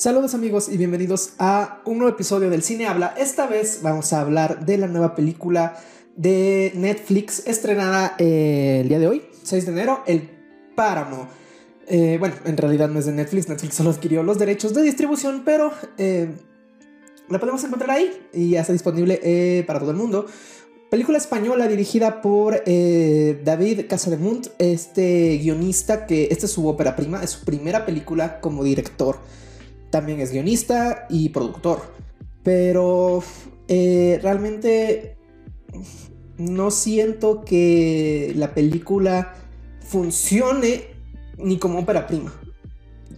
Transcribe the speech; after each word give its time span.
Saludos 0.00 0.32
amigos 0.32 0.70
y 0.70 0.78
bienvenidos 0.78 1.34
a 1.38 1.82
un 1.84 1.98
nuevo 1.98 2.14
episodio 2.14 2.48
del 2.48 2.62
Cine 2.62 2.86
Habla. 2.86 3.12
Esta 3.18 3.46
vez 3.46 3.80
vamos 3.82 4.14
a 4.14 4.22
hablar 4.22 4.64
de 4.64 4.78
la 4.78 4.86
nueva 4.86 5.14
película 5.14 5.76
de 6.16 6.72
Netflix 6.74 7.46
estrenada 7.46 8.14
eh, 8.16 8.78
el 8.80 8.88
día 8.88 8.98
de 8.98 9.06
hoy, 9.06 9.22
6 9.42 9.66
de 9.66 9.72
enero, 9.72 10.02
El 10.06 10.26
Páramo. 10.74 11.28
Eh, 11.86 12.16
bueno, 12.18 12.34
en 12.46 12.56
realidad 12.56 12.88
no 12.88 12.98
es 12.98 13.04
de 13.04 13.12
Netflix, 13.12 13.50
Netflix 13.50 13.74
solo 13.74 13.90
adquirió 13.90 14.22
los 14.22 14.38
derechos 14.38 14.72
de 14.72 14.80
distribución, 14.80 15.42
pero 15.44 15.70
eh, 15.98 16.30
la 17.28 17.38
podemos 17.38 17.62
encontrar 17.64 17.90
ahí 17.90 18.10
y 18.32 18.52
ya 18.52 18.62
está 18.62 18.72
disponible 18.72 19.64
para 19.66 19.80
todo 19.80 19.90
el 19.90 19.98
mundo. 19.98 20.24
Película 20.88 21.18
española 21.18 21.68
dirigida 21.68 22.22
por 22.22 22.64
David 22.64 23.82
Casademunt, 23.86 24.46
este 24.58 25.36
guionista 25.42 26.06
que 26.06 26.28
esta 26.30 26.46
es 26.46 26.52
su 26.52 26.66
ópera 26.66 26.96
prima, 26.96 27.22
es 27.22 27.32
su 27.32 27.44
primera 27.44 27.84
película 27.84 28.40
como 28.40 28.64
director. 28.64 29.18
También 29.90 30.20
es 30.20 30.32
guionista 30.32 31.06
y 31.08 31.28
productor. 31.30 31.80
Pero 32.42 33.22
eh, 33.68 34.18
realmente 34.22 35.16
no 36.38 36.70
siento 36.70 37.42
que 37.44 38.32
la 38.36 38.54
película 38.54 39.34
funcione 39.80 40.84
ni 41.38 41.58
como 41.58 41.80
ópera 41.80 42.06
prima. 42.06 42.32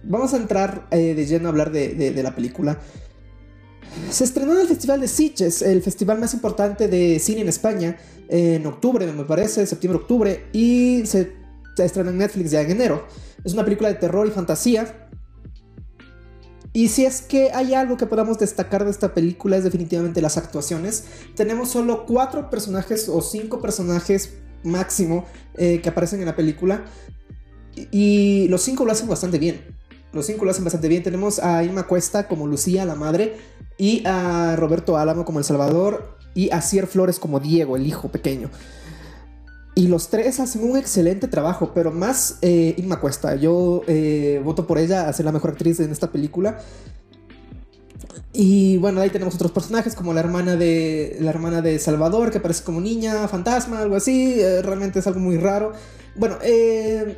Vamos 0.03 0.33
a 0.33 0.37
entrar 0.37 0.87
eh, 0.91 1.13
de 1.15 1.25
lleno 1.25 1.47
a 1.47 1.51
hablar 1.51 1.71
de 1.71 2.23
la 2.23 2.35
película. 2.35 2.79
Se 4.09 4.23
estrenó 4.23 4.53
en 4.53 4.61
el 4.61 4.67
Festival 4.67 5.01
de 5.01 5.07
Sitges, 5.07 5.61
el 5.61 5.81
festival 5.81 6.19
más 6.19 6.33
importante 6.33 6.87
de 6.87 7.19
cine 7.19 7.41
en 7.41 7.49
España, 7.49 7.97
en 8.27 8.65
octubre, 8.65 9.05
me 9.11 9.23
parece, 9.23 9.65
septiembre-octubre, 9.65 10.45
y 10.51 11.05
se, 11.05 11.33
estrenó 11.77 12.09
en 12.09 12.17
Netflix 12.17 12.51
ya 12.51 12.61
en 12.61 12.71
enero. 12.71 13.05
Es 13.43 13.53
una 13.53 13.63
película 13.63 13.89
de 13.89 13.95
terror 13.95 14.27
y 14.27 14.31
fantasía. 14.31 15.09
Y 16.73 16.89
si 16.89 17.05
es 17.05 17.21
que 17.21 17.51
hay 17.51 17.75
algo 17.75 17.97
que 17.97 18.07
podamos 18.07 18.39
destacar 18.39 18.83
de 18.83 18.89
esta 18.91 19.13
película 19.13 19.57
es 19.57 19.63
definitivamente 19.63 20.21
las 20.21 20.37
actuaciones. 20.37 21.05
Tenemos 21.35 21.69
solo 21.69 22.05
cuatro 22.07 22.49
personajes 22.49 23.07
o 23.09 23.21
cinco 23.21 23.61
personajes 23.61 24.33
máximo 24.63 25.25
eh, 25.55 25.81
que 25.81 25.89
aparecen 25.89 26.19
en 26.19 26.25
la 26.25 26.35
película. 26.35 26.85
Y 27.75 28.47
los 28.49 28.63
cinco 28.63 28.85
lo 28.85 28.91
hacen 28.91 29.07
bastante 29.07 29.37
bien. 29.37 29.61
Los 30.13 30.25
cinco 30.25 30.45
lo 30.45 30.51
hacen 30.51 30.63
bastante 30.63 30.87
bien. 30.87 31.03
Tenemos 31.03 31.39
a 31.39 31.63
Irma 31.63 31.83
Cuesta 31.83 32.27
como 32.27 32.47
Lucía, 32.47 32.85
la 32.85 32.95
madre, 32.95 33.37
y 33.77 34.03
a 34.05 34.55
Roberto 34.55 34.97
Álamo 34.97 35.25
como 35.25 35.39
El 35.39 35.45
Salvador, 35.45 36.17
y 36.35 36.51
a 36.51 36.61
Cier 36.61 36.87
Flores 36.87 37.19
como 37.19 37.39
Diego, 37.39 37.75
el 37.75 37.85
hijo 37.85 38.09
pequeño. 38.09 38.49
Y 39.75 39.87
los 39.87 40.09
tres 40.09 40.39
hacen 40.39 40.69
un 40.69 40.77
excelente 40.77 41.27
trabajo, 41.27 41.71
pero 41.73 41.91
más 41.91 42.37
eh, 42.41 42.75
Irma 42.77 42.99
Cuesta. 42.99 43.35
Yo 43.35 43.81
eh, 43.87 44.39
voto 44.43 44.67
por 44.67 44.77
ella 44.77 45.07
a 45.07 45.13
ser 45.13 45.25
la 45.25 45.31
mejor 45.31 45.51
actriz 45.51 45.79
en 45.79 45.91
esta 45.91 46.11
película. 46.11 46.59
Y 48.33 48.77
bueno, 48.77 48.99
ahí 48.99 49.11
tenemos 49.11 49.35
otros 49.35 49.51
personajes 49.51 49.93
como 49.93 50.11
la 50.11 50.19
hermana 50.19 50.55
de 50.55 51.17
la 51.19 51.29
hermana 51.29 51.61
de 51.61 51.77
Salvador, 51.77 52.31
que 52.31 52.39
aparece 52.39 52.63
como 52.63 52.81
niña, 52.81 53.27
fantasma, 53.27 53.79
algo 53.79 53.95
así. 53.95 54.39
Eh, 54.39 54.61
realmente 54.63 54.99
es 54.99 55.07
algo 55.07 55.19
muy 55.19 55.37
raro. 55.37 55.73
Bueno, 56.15 56.37
eh, 56.41 57.17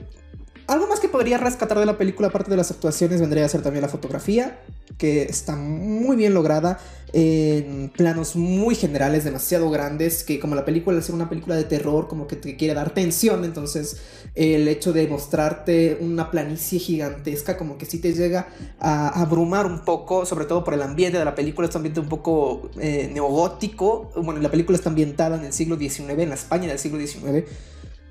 algo 0.68 0.88
más 0.88 1.00
que 1.00 1.08
podría 1.08 1.38
rescatar 1.38 1.80
de 1.80 1.86
la 1.86 1.98
película, 1.98 2.28
aparte 2.28 2.50
de 2.52 2.58
las 2.58 2.72
actuaciones, 2.72 3.22
vendría 3.22 3.46
a 3.46 3.50
ser 3.50 3.62
también 3.62 3.82
la 3.82 3.88
fotografía, 3.88 4.60
que 4.98 5.24
está 5.24 5.56
muy 5.56 6.18
bien 6.18 6.34
lograda, 6.34 6.80
en 7.18 7.90
planos 7.96 8.36
muy 8.36 8.76
generales, 8.76 9.24
demasiado 9.24 9.70
grandes, 9.70 10.26
que 10.26 10.38
como 10.38 10.54
la 10.54 10.66
película, 10.66 11.00
al 11.00 11.14
una 11.14 11.30
película 11.30 11.56
de 11.56 11.64
terror, 11.64 12.10
como 12.10 12.28
que 12.28 12.36
te 12.36 12.58
quiere 12.58 12.74
dar 12.74 12.94
tensión, 12.94 13.46
entonces 13.46 14.02
el 14.36 14.68
hecho 14.68 14.92
de 14.92 15.08
mostrarte 15.08 15.98
una 16.02 16.30
planicie 16.30 16.78
gigantesca, 16.78 17.56
como 17.56 17.78
que 17.78 17.86
sí 17.86 18.00
te 18.00 18.12
llega 18.12 18.50
a 18.82 19.22
abrumar 19.22 19.66
un 19.66 19.86
poco, 19.86 20.26
sobre 20.26 20.44
todo 20.44 20.66
por 20.66 20.74
el 20.74 20.82
ambiente 20.82 21.18
de 21.18 21.24
la 21.24 21.36
película, 21.36 21.70
es 21.70 21.76
un 21.76 21.80
ambiente 21.80 22.02
un 22.02 22.10
poco 22.10 22.70
eh, 22.82 23.10
neogótico, 23.14 24.12
bueno, 24.18 24.42
la 24.42 24.52
película 24.52 24.78
está 24.78 24.90
ambientada 24.90 25.38
en 25.38 25.46
el 25.46 25.54
siglo 25.54 25.78
XIX, 25.78 26.10
en 26.20 26.28
la 26.28 26.36
España 26.36 26.68
del 26.68 26.80
siglo 26.80 27.00
XIX, 27.00 27.46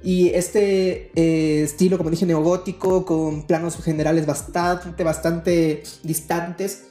y 0.03 0.31
este 0.31 1.11
eh, 1.15 1.63
estilo, 1.63 1.99
como 1.99 2.09
dije, 2.09 2.25
neogótico, 2.25 3.05
con 3.05 3.47
planos 3.47 3.77
generales 3.85 4.25
bastante, 4.25 5.05
bastante 5.05 5.83
distantes. 6.03 6.85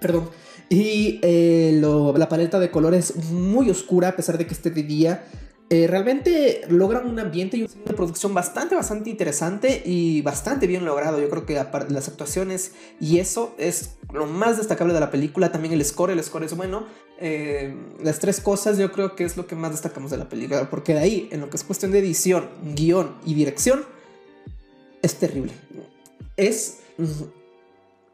Perdón. 0.00 0.30
Y 0.68 1.20
eh, 1.22 1.80
la 1.80 2.28
paleta 2.28 2.58
de 2.58 2.70
colores 2.70 3.14
muy 3.30 3.70
oscura, 3.70 4.08
a 4.08 4.16
pesar 4.16 4.38
de 4.38 4.46
que 4.46 4.54
esté 4.54 4.70
de 4.70 4.82
día. 4.82 5.24
Eh, 5.68 5.88
realmente 5.88 6.60
logran 6.68 7.08
un 7.08 7.18
ambiente 7.18 7.56
y 7.56 7.62
un 7.62 7.68
de 7.84 7.92
producción 7.92 8.32
bastante, 8.32 8.76
bastante 8.76 9.10
interesante 9.10 9.82
y 9.84 10.22
bastante 10.22 10.68
bien 10.68 10.84
logrado. 10.84 11.20
Yo 11.20 11.28
creo 11.28 11.44
que 11.44 11.54
las 11.54 12.08
actuaciones 12.08 12.72
y 13.00 13.18
eso 13.18 13.52
es 13.58 13.96
lo 14.12 14.26
más 14.26 14.58
destacable 14.58 14.94
de 14.94 15.00
la 15.00 15.10
película. 15.10 15.50
También 15.50 15.74
el 15.74 15.84
score, 15.84 16.10
el 16.10 16.22
score 16.22 16.44
es 16.44 16.56
bueno. 16.56 16.86
Eh, 17.18 17.74
las 18.00 18.20
tres 18.20 18.40
cosas 18.40 18.78
yo 18.78 18.92
creo 18.92 19.16
que 19.16 19.24
es 19.24 19.36
lo 19.36 19.48
que 19.48 19.56
más 19.56 19.72
destacamos 19.72 20.12
de 20.12 20.18
la 20.18 20.28
película. 20.28 20.70
Porque 20.70 20.94
de 20.94 21.00
ahí, 21.00 21.28
en 21.32 21.40
lo 21.40 21.50
que 21.50 21.56
es 21.56 21.64
cuestión 21.64 21.90
de 21.90 21.98
edición, 21.98 22.48
guion 22.76 23.16
y 23.24 23.34
dirección, 23.34 23.84
es 25.02 25.14
terrible. 25.16 25.52
Es... 26.36 26.78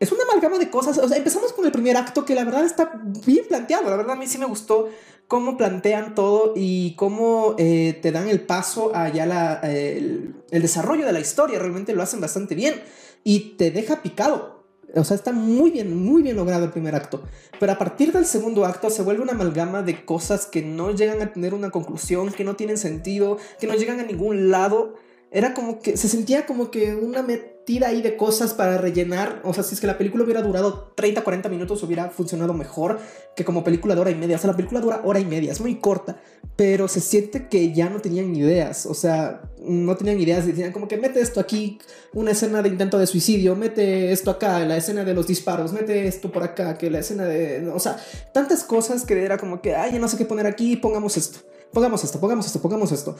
Es 0.02 0.10
una 0.10 0.24
amalgama 0.24 0.58
de 0.58 0.68
cosas. 0.68 0.98
Empezamos 1.12 1.52
con 1.52 1.64
el 1.64 1.70
primer 1.70 1.96
acto 1.96 2.24
que 2.24 2.34
la 2.34 2.42
verdad 2.42 2.64
está 2.64 3.00
bien 3.24 3.44
planteado. 3.46 3.88
La 3.88 3.94
verdad 3.94 4.16
a 4.16 4.18
mí 4.18 4.26
sí 4.26 4.36
me 4.36 4.46
gustó 4.46 4.88
cómo 5.28 5.56
plantean 5.56 6.16
todo 6.16 6.54
y 6.56 6.96
cómo 6.96 7.54
eh, 7.56 8.00
te 8.02 8.10
dan 8.10 8.26
el 8.26 8.40
paso 8.40 8.90
allá 8.96 9.26
la, 9.26 9.60
el, 9.60 10.34
desarrollo 10.50 11.06
de 11.06 11.12
la 11.12 11.20
historia. 11.20 11.60
Realmente 11.60 11.94
lo 11.94 12.02
hacen 12.02 12.20
bastante 12.20 12.56
bien 12.56 12.82
y 13.22 13.54
te 13.56 13.70
deja 13.70 14.02
picado. 14.02 14.64
O 14.92 15.04
sea, 15.04 15.14
está 15.14 15.30
muy 15.30 15.70
bien, 15.70 15.96
muy 15.96 16.24
bien 16.24 16.34
logrado 16.34 16.64
el 16.64 16.72
primer 16.72 16.96
acto. 16.96 17.22
Pero 17.60 17.70
a 17.70 17.78
partir 17.78 18.10
del 18.10 18.26
segundo 18.26 18.64
acto 18.64 18.90
se 18.90 19.02
vuelve 19.02 19.22
una 19.22 19.34
amalgama 19.34 19.82
de 19.82 20.04
cosas 20.04 20.46
que 20.46 20.62
no 20.62 20.90
llegan 20.90 21.22
a 21.22 21.32
tener 21.32 21.54
una 21.54 21.70
conclusión, 21.70 22.32
que 22.32 22.42
no 22.42 22.56
tienen 22.56 22.76
sentido, 22.76 23.38
que 23.60 23.68
no 23.68 23.74
llegan 23.74 24.00
a 24.00 24.02
ningún 24.02 24.50
lado. 24.50 24.96
Era 25.30 25.54
como 25.54 25.78
que 25.78 25.96
se 25.96 26.08
sentía 26.08 26.44
como 26.44 26.72
que 26.72 26.92
una 26.96 27.22
tira 27.64 27.88
ahí 27.88 28.02
de 28.02 28.16
cosas 28.16 28.54
para 28.54 28.78
rellenar. 28.78 29.40
O 29.44 29.54
sea, 29.54 29.62
si 29.62 29.74
es 29.74 29.80
que 29.80 29.86
la 29.86 29.98
película 29.98 30.24
hubiera 30.24 30.42
durado 30.42 30.92
30, 30.96 31.22
40 31.22 31.48
minutos, 31.48 31.82
hubiera 31.82 32.10
funcionado 32.10 32.54
mejor 32.54 32.98
que 33.36 33.44
como 33.44 33.64
película 33.64 33.94
de 33.94 34.00
hora 34.00 34.10
y 34.10 34.14
media. 34.14 34.36
O 34.36 34.38
sea, 34.38 34.50
la 34.50 34.56
película 34.56 34.80
dura 34.80 35.00
hora 35.04 35.20
y 35.20 35.24
media, 35.24 35.52
es 35.52 35.60
muy 35.60 35.76
corta, 35.76 36.20
pero 36.56 36.88
se 36.88 37.00
siente 37.00 37.48
que 37.48 37.72
ya 37.72 37.88
no 37.88 38.00
tenían 38.00 38.34
ideas. 38.34 38.86
O 38.86 38.94
sea, 38.94 39.42
no 39.60 39.96
tenían 39.96 40.20
ideas. 40.20 40.46
Decían 40.46 40.72
como 40.72 40.88
que 40.88 40.96
mete 40.96 41.20
esto 41.20 41.40
aquí, 41.40 41.78
una 42.12 42.32
escena 42.32 42.62
de 42.62 42.68
intento 42.68 42.98
de 42.98 43.06
suicidio, 43.06 43.56
mete 43.56 44.12
esto 44.12 44.30
acá, 44.30 44.60
la 44.60 44.76
escena 44.76 45.04
de 45.04 45.14
los 45.14 45.26
disparos, 45.26 45.72
mete 45.72 46.06
esto 46.06 46.30
por 46.32 46.42
acá, 46.42 46.76
que 46.76 46.90
la 46.90 46.98
escena 46.98 47.24
de. 47.24 47.68
O 47.68 47.78
sea, 47.78 47.96
tantas 48.34 48.64
cosas 48.64 49.04
que 49.04 49.22
era 49.22 49.38
como 49.38 49.60
que, 49.60 49.74
ay, 49.74 49.92
ya 49.92 49.98
no 49.98 50.08
sé 50.08 50.16
qué 50.16 50.24
poner 50.24 50.46
aquí, 50.46 50.76
pongamos 50.76 51.16
esto, 51.16 51.40
pongamos 51.72 52.04
esto, 52.04 52.20
pongamos 52.20 52.46
esto, 52.46 52.60
pongamos 52.60 52.92
esto. 52.92 53.16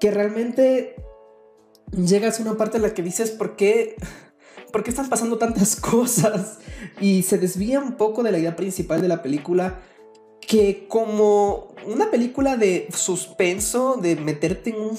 Que 0.00 0.10
realmente 0.10 0.94
llegas 1.92 2.38
a 2.38 2.42
una 2.42 2.56
parte 2.56 2.76
en 2.76 2.82
la 2.82 2.94
que 2.94 3.02
dices, 3.02 3.30
¿por 3.30 3.56
qué? 3.56 3.96
¿Por 4.72 4.82
qué 4.82 4.90
están 4.90 5.08
pasando 5.08 5.38
tantas 5.38 5.76
cosas? 5.80 6.58
Y 7.00 7.22
se 7.22 7.38
desvía 7.38 7.80
un 7.80 7.96
poco 7.96 8.22
de 8.22 8.32
la 8.32 8.38
idea 8.38 8.56
principal 8.56 9.00
de 9.00 9.08
la 9.08 9.22
película, 9.22 9.80
que 10.40 10.86
como 10.88 11.74
una 11.86 12.10
película 12.10 12.56
de 12.56 12.88
suspenso, 12.94 13.96
de 13.96 14.16
meterte 14.16 14.70
en 14.70 14.76
un 14.76 14.98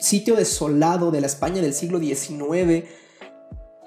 sitio 0.00 0.36
desolado 0.36 1.10
de 1.10 1.20
la 1.20 1.26
España 1.26 1.60
del 1.60 1.74
siglo 1.74 1.98
XIX, 1.98 2.84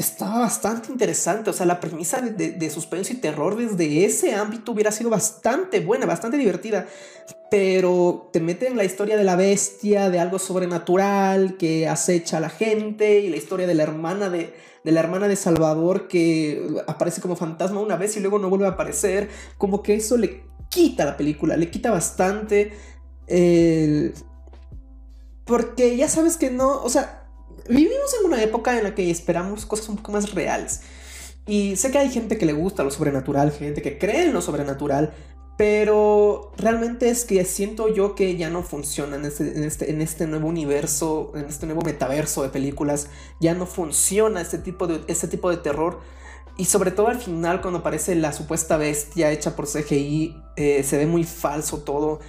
estaba 0.03 0.39
bastante 0.39 0.91
interesante. 0.91 1.49
O 1.49 1.53
sea, 1.53 1.65
la 1.65 1.79
premisa 1.79 2.21
de, 2.21 2.69
suspenso 2.69 3.13
y 3.13 3.17
terror 3.17 3.55
desde 3.55 4.05
ese 4.05 4.35
ámbito 4.35 4.71
hubiera 4.71 4.91
sido 4.91 5.09
bastante 5.09 5.79
buena, 5.79 6.05
bastante 6.05 6.37
divertida. 6.37 6.87
Pero 7.49 8.29
te 8.31 8.39
mete 8.39 8.67
en 8.67 8.77
la 8.77 8.83
historia 8.83 9.17
de 9.17 9.23
la 9.23 9.35
bestia, 9.35 10.09
de 10.09 10.19
algo 10.19 10.39
sobrenatural 10.39 11.57
que 11.57 11.87
acecha 11.87 12.37
a 12.37 12.41
la 12.41 12.49
gente, 12.49 13.21
y 13.21 13.29
la 13.29 13.37
historia 13.37 13.67
de 13.67 13.75
la 13.75 13.83
hermana 13.83 14.29
de, 14.29 14.53
de 14.83 14.91
la 14.91 14.99
hermana 14.99 15.27
de 15.27 15.35
Salvador 15.35 16.07
que 16.07 16.67
aparece 16.87 17.21
como 17.21 17.35
fantasma 17.35 17.79
una 17.79 17.95
vez 17.95 18.17
y 18.17 18.19
luego 18.19 18.39
no 18.39 18.49
vuelve 18.49 18.65
a 18.65 18.71
aparecer. 18.71 19.29
Como 19.57 19.83
que 19.83 19.95
eso 19.95 20.17
le 20.17 20.43
quita 20.69 21.05
la 21.05 21.17
película, 21.17 21.57
le 21.57 21.69
quita 21.69 21.91
bastante. 21.91 22.73
Porque 25.45 25.97
ya 25.97 26.07
sabes 26.07 26.37
que 26.37 26.49
no, 26.49 26.81
o 26.81 26.89
sea, 26.89 27.22
vivimos 27.67 28.13
en 28.19 28.25
una 28.25 28.41
época 28.41 28.77
en 28.77 28.83
la 28.83 28.95
que 28.95 29.09
esperamos 29.09 29.65
cosas 29.65 29.89
un 29.89 29.97
poco 29.97 30.11
más 30.11 30.33
reales. 30.33 30.81
Y 31.45 31.75
sé 31.75 31.91
que 31.91 31.97
hay 31.97 32.09
gente 32.09 32.37
que 32.37 32.45
le 32.45 32.53
gusta 32.53 32.83
lo 32.83 32.91
sobrenatural, 32.91 33.51
gente 33.51 33.81
que 33.81 33.97
cree 33.97 34.23
en 34.23 34.33
lo 34.33 34.41
sobrenatural, 34.41 35.13
pero 35.57 36.51
realmente 36.57 37.09
es 37.09 37.25
que 37.25 37.43
siento 37.45 37.93
yo 37.93 38.15
que 38.15 38.37
ya 38.37 38.49
no 38.49 38.63
funciona 38.63 39.17
en 39.17 39.25
este, 39.25 39.55
en 39.55 39.63
este, 39.63 40.01
este 40.01 40.27
nuevo 40.27 40.47
universo, 40.47 41.31
en 41.35 41.45
este 41.45 41.65
nuevo 41.65 41.81
metaverso 41.81 42.41
de 42.43 42.49
películas. 42.49 43.07
Ya 43.39 43.53
no 43.53 43.65
funciona 43.65 44.41
este 44.41 44.57
tipo 44.57 44.87
de, 44.87 45.01
este 45.07 45.27
tipo 45.27 45.49
de 45.49 45.57
terror. 45.57 45.99
Y 46.57 46.65
sobre 46.65 46.91
todo 46.91 47.07
al 47.07 47.19
final, 47.19 47.61
cuando 47.61 47.79
aparece 47.79 48.15
la 48.15 48.31
supuesta 48.31 48.77
bestia 48.77 49.31
hecha 49.31 49.55
por 49.55 49.67
CGI, 49.67 50.35
eh, 50.55 50.83
se 50.83 50.97
ve 50.97 51.05
muy 51.05 51.23
falso 51.23 51.79
todo 51.79 52.19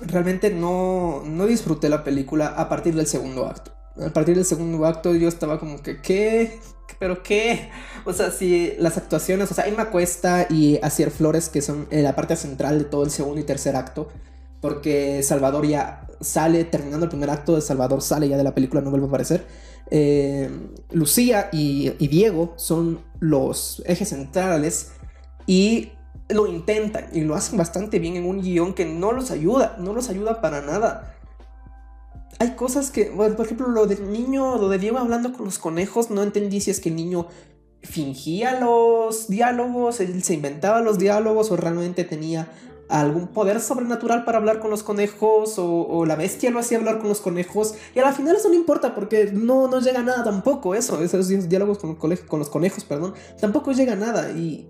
realmente 0.00 0.50
no, 0.50 1.22
no 1.24 1.46
disfruté 1.46 1.88
la 1.88 2.04
película 2.04 2.48
a 2.48 2.68
partir 2.68 2.94
del 2.94 3.06
segundo 3.06 3.46
acto. 3.46 3.72
a 4.04 4.10
partir 4.10 4.36
del 4.36 4.44
segundo 4.44 4.84
acto 4.86 5.14
yo 5.14 5.28
estaba 5.28 5.58
como 5.58 5.82
que, 5.82 6.00
¿qué? 6.00 6.60
¿Pero 6.98 7.22
qué? 7.22 7.70
O 8.04 8.12
sea, 8.12 8.30
si 8.30 8.72
las 8.78 8.96
actuaciones, 8.96 9.50
o 9.50 9.54
sea, 9.54 9.66
Emma 9.66 9.90
Cuesta 9.90 10.46
y 10.48 10.78
Asier 10.82 11.10
Flores, 11.10 11.48
que 11.48 11.60
son 11.62 11.86
en 11.90 12.04
la 12.04 12.14
parte 12.14 12.36
central 12.36 12.78
de 12.78 12.84
todo 12.84 13.04
el 13.04 13.10
segundo 13.10 13.40
y 13.40 13.44
tercer 13.44 13.76
acto, 13.76 14.08
porque 14.60 15.22
Salvador 15.22 15.66
ya 15.66 16.06
sale, 16.20 16.64
terminando 16.64 17.04
el 17.04 17.10
primer 17.10 17.30
acto 17.30 17.54
de 17.54 17.60
Salvador, 17.60 18.02
sale 18.02 18.28
ya 18.28 18.36
de 18.36 18.44
la 18.44 18.54
película, 18.54 18.80
no 18.80 18.90
vuelve 18.90 19.06
a 19.06 19.08
aparecer. 19.08 19.46
Eh, 19.90 20.50
Lucía 20.90 21.48
y 21.52 21.90
Diego 22.08 22.54
son 22.56 23.00
los 23.20 23.82
ejes 23.86 24.08
centrales 24.08 24.92
y 25.46 25.92
lo 26.28 26.46
intentan 26.46 27.06
y 27.12 27.20
lo 27.20 27.34
hacen 27.34 27.58
bastante 27.58 27.98
bien 27.98 28.16
en 28.16 28.24
un 28.24 28.40
guion 28.40 28.74
que 28.74 28.84
no 28.84 29.12
los 29.12 29.30
ayuda, 29.30 29.76
no 29.78 29.92
los 29.92 30.08
ayuda 30.08 30.40
para 30.40 30.60
nada. 30.60 31.14
Hay 32.38 32.54
cosas 32.54 32.90
que, 32.90 33.06
por 33.06 33.46
ejemplo, 33.46 33.68
lo 33.68 33.86
del 33.86 34.10
niño, 34.12 34.56
lo 34.56 34.68
de 34.68 34.78
Diego 34.78 34.98
hablando 34.98 35.32
con 35.32 35.44
los 35.44 35.58
conejos, 35.58 36.10
no 36.10 36.22
entendí 36.22 36.60
si 36.60 36.70
es 36.70 36.80
que 36.80 36.90
el 36.90 36.96
niño 36.96 37.28
fingía 37.82 38.60
los 38.60 39.28
diálogos, 39.28 40.00
él 40.00 40.22
se 40.22 40.34
inventaba 40.34 40.80
los 40.80 40.98
diálogos 40.98 41.50
o 41.50 41.56
realmente 41.56 42.04
tenía 42.04 42.48
algún 42.88 43.28
poder 43.28 43.60
sobrenatural 43.60 44.24
para 44.24 44.38
hablar 44.38 44.60
con 44.60 44.70
los 44.70 44.82
conejos 44.82 45.54
o, 45.58 46.04
la 46.06 46.14
bestia 46.14 46.50
lo 46.50 46.60
hacía 46.60 46.78
hablar 46.78 46.98
con 46.98 47.08
los 47.08 47.20
conejos. 47.20 47.74
Y 47.94 48.00
al 48.00 48.14
final 48.14 48.36
eso 48.36 48.48
no 48.48 48.54
importa 48.54 48.94
porque 48.94 49.30
no, 49.32 49.68
no 49.68 49.80
llega 49.80 50.00
a 50.00 50.02
nada 50.02 50.24
tampoco 50.24 50.74
eso, 50.74 51.02
esos 51.02 51.28
diálogos 51.48 51.78
con, 51.78 51.94
con 51.96 52.38
los 52.38 52.50
conejos, 52.50 52.84
perdón, 52.84 53.14
tampoco 53.40 53.72
llega 53.72 53.94
a 53.94 53.96
nada. 53.96 54.30
Y 54.30 54.68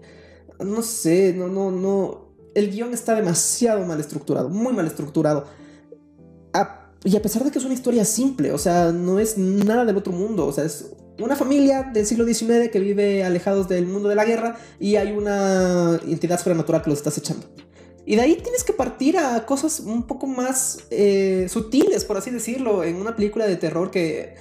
no 0.64 0.82
sé, 0.82 1.32
no, 1.36 1.48
no, 1.48 1.70
no, 1.70 2.32
el 2.54 2.70
guion 2.70 2.94
está 2.94 3.14
demasiado 3.14 3.84
mal 3.84 4.00
estructurado, 4.00 4.48
muy 4.48 4.72
mal 4.72 4.86
estructurado. 4.86 5.46
Y 7.04 7.16
a 7.16 7.22
pesar 7.22 7.44
de 7.44 7.52
que 7.52 7.58
es 7.58 7.64
una 7.64 7.74
historia 7.74 8.04
simple, 8.04 8.50
o 8.50 8.58
sea, 8.58 8.90
no 8.90 9.20
es 9.20 9.38
nada 9.38 9.84
del 9.84 9.96
otro 9.96 10.12
mundo, 10.12 10.44
o 10.44 10.52
sea, 10.52 10.64
es 10.64 10.86
una 11.20 11.36
familia 11.36 11.84
del 11.94 12.04
siglo 12.04 12.24
XIX 12.24 12.68
que 12.72 12.80
vive 12.80 13.22
alejados 13.22 13.68
del 13.68 13.86
mundo 13.86 14.08
de 14.08 14.16
la 14.16 14.24
guerra 14.24 14.58
y 14.80 14.96
hay 14.96 15.12
una 15.12 16.00
entidad 16.04 16.40
sobrenatural 16.40 16.82
que 16.82 16.90
los 16.90 16.98
está 16.98 17.10
acechando. 17.10 17.46
Y 18.04 18.16
de 18.16 18.22
ahí 18.22 18.36
tienes 18.42 18.64
que 18.64 18.72
partir 18.72 19.18
a 19.18 19.46
cosas 19.46 19.78
un 19.78 20.04
poco 20.04 20.26
más 20.26 20.78
eh, 20.90 21.46
sutiles, 21.48 22.04
por 22.04 22.16
así 22.16 22.30
decirlo, 22.30 22.82
en 22.82 22.96
una 22.96 23.14
película 23.14 23.46
de 23.46 23.56
terror 23.56 23.92
que, 23.92 24.34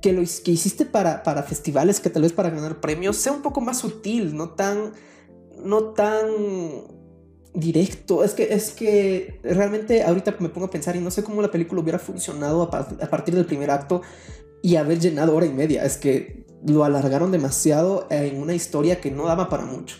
que 0.00 0.12
lo 0.12 0.22
que 0.22 0.50
hiciste 0.50 0.86
para, 0.86 1.22
para 1.22 1.42
festivales, 1.42 2.00
que 2.00 2.08
tal 2.08 2.22
vez 2.22 2.32
para 2.32 2.48
ganar 2.48 2.80
premios, 2.80 3.16
sea 3.18 3.32
un 3.32 3.42
poco 3.42 3.60
más 3.60 3.78
sutil, 3.78 4.34
no 4.34 4.50
tan, 4.50 4.92
no 5.62 5.92
tan 5.94 6.26
directo. 7.54 8.22
Es 8.22 8.34
que, 8.34 8.52
es 8.52 8.70
que 8.70 9.40
realmente 9.42 10.02
ahorita 10.02 10.36
me 10.38 10.48
pongo 10.48 10.66
a 10.66 10.70
pensar 10.70 10.94
y 10.96 11.00
no 11.00 11.10
sé 11.10 11.24
cómo 11.24 11.42
la 11.42 11.50
película 11.50 11.80
hubiera 11.80 11.98
funcionado 11.98 12.62
a, 12.62 13.10
partir 13.10 13.34
del 13.34 13.46
primer 13.46 13.70
acto 13.70 14.02
y 14.62 14.76
haber 14.76 15.00
llenado 15.00 15.34
hora 15.34 15.46
y 15.46 15.52
media. 15.52 15.84
Es 15.84 15.96
que 15.96 16.46
lo 16.66 16.84
alargaron 16.84 17.32
demasiado 17.32 18.06
en 18.10 18.40
una 18.40 18.54
historia 18.54 19.00
que 19.00 19.10
no 19.10 19.26
daba 19.26 19.48
para 19.48 19.64
mucho. 19.64 19.96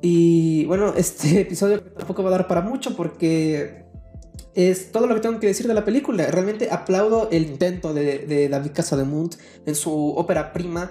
Y 0.00 0.64
bueno, 0.66 0.94
este 0.96 1.40
episodio 1.42 1.82
tampoco 1.82 2.22
va 2.22 2.30
a 2.30 2.32
dar 2.32 2.48
para 2.48 2.60
mucho 2.60 2.96
porque 2.96 3.82
es 4.54 4.92
todo 4.92 5.06
lo 5.06 5.14
que 5.14 5.20
tengo 5.20 5.40
que 5.40 5.46
decir 5.46 5.66
de 5.66 5.74
la 5.74 5.84
película. 5.84 6.26
Realmente 6.26 6.70
aplaudo 6.70 7.28
el 7.30 7.46
intento 7.46 7.94
de, 7.94 8.48
David 8.48 8.72
Casademunt 8.74 9.36
en 9.66 9.74
su 9.74 10.14
ópera 10.14 10.52
prima. 10.52 10.90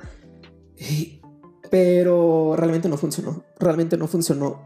Pero 1.71 2.53
realmente 2.55 2.87
no 2.89 2.97
funcionó. 2.97 3.43
Realmente 3.57 3.97
no 3.97 4.07
funcionó. 4.07 4.61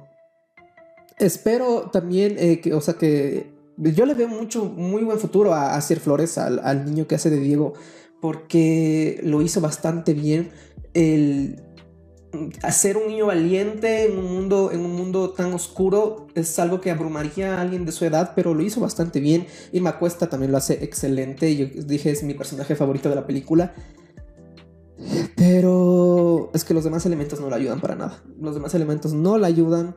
Espero 1.18 1.90
también 1.92 2.36
eh, 2.38 2.60
que, 2.60 2.74
o 2.74 2.82
sea, 2.82 2.96
que 2.96 3.56
yo 3.78 4.06
le 4.06 4.14
veo 4.14 4.28
mucho, 4.28 4.66
muy 4.66 5.04
buen 5.04 5.20
futuro 5.20 5.54
a, 5.54 5.76
a 5.76 5.82
Flores, 5.82 6.38
al, 6.38 6.86
niño 6.86 7.08
que 7.08 7.16
hace 7.16 7.30
de 7.30 7.40
Diego, 7.40 7.74
porque 8.22 9.20
lo 9.24 9.42
hizo 9.42 9.62
bastante 9.62 10.14
bien. 10.14 10.52
El 10.94 11.62
hacer 12.64 12.98
un 12.98 13.08
niño 13.08 13.28
valiente 13.28 14.06
en 14.06 14.18
un 14.18 14.34
mundo, 14.34 14.72
en 14.74 14.82
un 14.82 14.94
mundo 14.94 15.30
tan 15.30 15.54
oscuro 15.54 16.28
es 16.36 16.60
algo 16.60 16.82
que 16.82 16.92
abrumaría 16.92 17.56
a 17.56 17.62
alguien 17.62 17.86
de 17.86 17.92
su 17.92 18.04
edad, 18.04 18.34
pero 18.36 18.54
lo 18.54 18.62
hizo 18.62 18.82
bastante 18.82 19.20
bien. 19.20 19.46
Y 19.72 19.80
Macuesta 19.80 20.28
también 20.28 20.52
lo 20.52 20.58
hace 20.58 20.84
excelente. 20.84 21.56
Yo 21.56 21.68
dije, 21.68 22.12
es 22.12 22.24
mi 22.24 22.34
personaje 22.34 22.76
favorito 22.76 23.10
de 23.10 23.16
la 23.16 23.26
película. 23.28 23.74
Pero 25.48 26.50
es 26.56 26.64
que 26.64 26.74
los 26.74 26.84
demás 26.84 27.06
elementos 27.06 27.40
no 27.40 27.50
le 27.50 27.56
ayudan 27.56 27.80
para 27.80 27.96
nada. 27.96 28.24
Los 28.42 28.56
demás 28.56 28.74
elementos 28.74 29.14
no 29.14 29.38
le 29.38 29.46
ayudan. 29.46 29.94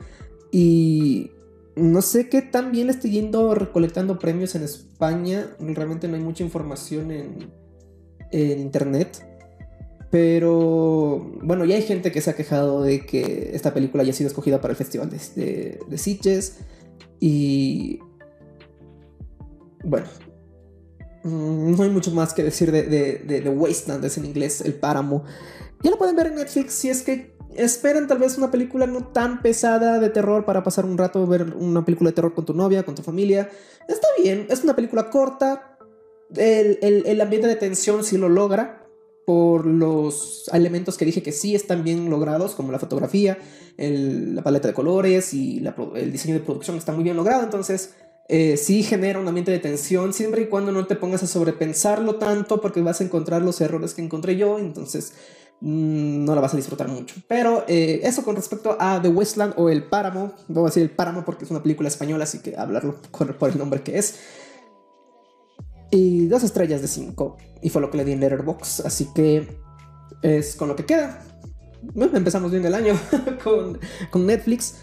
Y 0.52 1.30
no 1.74 2.02
sé 2.02 2.28
qué 2.28 2.42
tan 2.42 2.70
bien 2.70 2.90
estoy 2.90 3.12
yendo 3.12 3.54
recolectando 3.54 4.18
premios 4.18 4.54
en 4.54 4.62
España. 4.62 5.46
Realmente 5.58 6.06
no 6.06 6.16
hay 6.16 6.22
mucha 6.22 6.44
información 6.44 7.10
en, 7.10 7.50
internet. 8.30 9.24
Pero 10.10 11.32
bueno, 11.42 11.64
ya 11.64 11.76
hay 11.76 11.82
gente 11.82 12.12
que 12.12 12.20
se 12.20 12.28
ha 12.30 12.36
quejado 12.36 12.82
de 12.82 13.06
que 13.06 13.50
esta 13.54 13.72
película 13.72 14.02
haya 14.02 14.12
sido 14.12 14.28
escogida 14.28 14.60
para 14.60 14.72
el 14.72 14.76
Festival 14.76 15.08
de, 15.08 15.80
de, 15.88 15.98
Sitges. 15.98 16.58
Y 17.20 18.00
bueno, 19.82 20.08
no 21.28 21.82
hay 21.82 21.90
mucho 21.90 22.10
más 22.10 22.32
que 22.32 22.42
decir 22.42 22.72
de, 22.72 22.82
de, 22.82 23.48
Wasteland, 23.48 24.04
es 24.04 24.18
en 24.18 24.24
inglés, 24.24 24.60
El 24.60 24.74
Páramo. 24.74 25.24
Ya 25.82 25.90
lo 25.90 25.98
pueden 25.98 26.16
ver 26.16 26.28
en 26.28 26.36
Netflix 26.36 26.74
si 26.74 26.88
es 26.88 27.02
que 27.02 27.36
esperan 27.56 28.06
tal 28.06 28.18
vez 28.18 28.38
una 28.38 28.50
película 28.50 28.86
no 28.86 29.08
tan 29.08 29.42
pesada 29.42 29.98
de 29.98 30.10
terror 30.10 30.44
para 30.44 30.62
pasar 30.62 30.84
un 30.84 30.98
rato, 30.98 31.26
ver 31.26 31.54
una 31.56 31.84
película 31.84 32.10
de 32.10 32.14
terror 32.14 32.34
con 32.34 32.44
tu 32.44 32.54
novia, 32.54 32.84
con 32.84 32.94
tu 32.94 33.02
familia. 33.02 33.50
Está 33.88 34.06
bien, 34.22 34.46
es 34.48 34.64
una 34.64 34.76
película 34.76 35.10
corta. 35.10 35.78
El, 36.34 37.20
ambiente 37.20 37.48
de 37.48 37.56
tensión 37.56 38.04
sí 38.04 38.18
lo 38.18 38.28
logra 38.28 38.84
por 39.26 39.66
los 39.66 40.48
elementos 40.52 40.96
que 40.96 41.04
dije 41.04 41.22
que 41.22 41.32
sí 41.32 41.54
están 41.54 41.84
bien 41.84 42.08
logrados, 42.10 42.54
como 42.54 42.72
la 42.72 42.78
fotografía, 42.78 43.38
la 43.76 44.42
paleta 44.42 44.68
de 44.68 44.74
colores 44.74 45.34
y 45.34 45.62
el 45.94 46.12
diseño 46.12 46.34
de 46.34 46.40
producción 46.40 46.76
está 46.76 46.92
muy 46.92 47.04
bien 47.04 47.16
logrado. 47.16 47.42
Entonces, 47.42 47.94
eh, 48.28 48.56
sí 48.56 48.82
genera 48.82 49.18
un 49.18 49.26
ambiente 49.26 49.50
de 49.50 49.58
tensión, 49.58 50.12
siempre 50.12 50.42
y 50.42 50.46
cuando 50.46 50.72
no 50.72 50.86
te 50.86 50.96
pongas 50.96 51.22
a 51.22 51.26
sobrepensarlo 51.26 52.16
tanto, 52.16 52.60
porque 52.60 52.80
vas 52.82 53.00
a 53.00 53.04
encontrar 53.04 53.42
los 53.42 53.60
errores 53.60 53.94
que 53.94 54.02
encontré 54.02 54.36
yo. 54.36 54.58
Entonces, 54.58 55.12
Mm, 55.60 56.24
no 56.24 56.36
la 56.36 56.40
vas 56.40 56.54
a 56.54 56.56
disfrutar 56.56 56.88
mucho. 56.88 57.16
Pero 57.26 57.64
eh, 57.66 58.00
eso 58.04 58.24
con 58.24 58.36
respecto 58.36 58.76
a 58.78 59.00
The 59.02 59.08
Wasteland 59.08 59.54
o 59.56 59.68
El 59.68 59.84
Páramo, 59.84 60.32
vamos 60.46 60.70
a 60.70 60.74
decir 60.74 60.82
El 60.84 60.90
Páramo 60.90 61.24
porque 61.24 61.44
es 61.44 61.50
una 61.50 61.62
película 61.62 61.88
española, 61.88 62.24
así 62.24 62.40
que 62.40 62.56
hablarlo 62.56 62.96
por 63.38 63.50
el 63.50 63.58
nombre 63.58 63.82
que 63.82 63.98
es. 63.98 64.20
Y 65.90 66.26
dos 66.26 66.44
estrellas 66.44 66.82
de 66.82 66.88
cinco, 66.88 67.38
y 67.62 67.70
fue 67.70 67.80
lo 67.80 67.90
que 67.90 67.96
le 67.96 68.04
di 68.04 68.12
en 68.12 68.20
Letterboxd, 68.20 68.86
así 68.86 69.08
que 69.14 69.48
es 70.22 70.54
con 70.54 70.68
lo 70.68 70.76
que 70.76 70.84
queda. 70.84 71.24
empezamos 71.94 72.50
bien 72.50 72.64
el 72.66 72.74
año 72.74 72.94
con, 73.42 73.78
con 74.10 74.26
Netflix. 74.26 74.74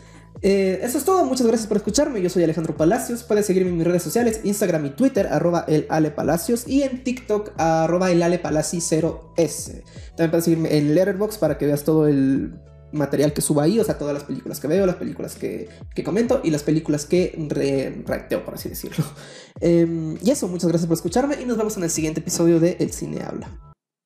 Eh, 0.41 0.79
eso 0.83 0.97
es 0.97 1.05
todo, 1.05 1.25
muchas 1.25 1.47
gracias 1.47 1.67
por 1.67 1.77
escucharme. 1.77 2.21
Yo 2.21 2.29
soy 2.29 2.43
Alejandro 2.43 2.75
Palacios. 2.75 3.23
Puedes 3.23 3.45
seguirme 3.45 3.69
en 3.69 3.77
mis 3.77 3.87
redes 3.87 4.03
sociales, 4.03 4.41
Instagram 4.43 4.85
y 4.85 4.89
Twitter, 4.91 5.27
arroba 5.27 5.65
el 5.67 5.85
Ale 5.89 6.11
Palacios, 6.11 6.67
y 6.67 6.83
en 6.83 7.03
TikTok, 7.03 7.53
arroba 7.57 8.11
el 8.11 8.21
Ale 8.21 8.41
0S. 8.41 9.83
También 10.09 10.29
puedes 10.29 10.45
seguirme 10.45 10.77
en 10.77 10.95
Letterboxd 10.95 11.39
para 11.39 11.57
que 11.57 11.65
veas 11.65 11.83
todo 11.83 12.07
el 12.07 12.53
material 12.91 13.33
que 13.33 13.41
subo 13.41 13.61
ahí, 13.61 13.79
o 13.79 13.83
sea, 13.83 13.97
todas 13.97 14.13
las 14.13 14.23
películas 14.23 14.59
que 14.59 14.67
veo, 14.67 14.85
las 14.85 14.95
películas 14.95 15.35
que, 15.35 15.67
comento 16.03 16.41
y 16.43 16.49
las 16.49 16.63
películas 16.63 17.05
que 17.05 17.35
re 17.49 18.03
reacteo, 18.05 18.43
por 18.43 18.55
así 18.55 18.69
decirlo. 18.69 19.05
Em, 19.61 20.17
y 20.21 20.31
eso, 20.31 20.49
muchas 20.49 20.67
gracias 20.67 20.87
por 20.87 20.95
escucharme 20.95 21.41
y 21.41 21.45
nos 21.45 21.57
vemos 21.57 21.77
en 21.77 21.83
el 21.83 21.89
siguiente 21.89 22.19
episodio 22.19 22.59
de 22.59 22.75
El 22.79 22.91
Cine 22.91 23.21
Habla. 23.23 23.74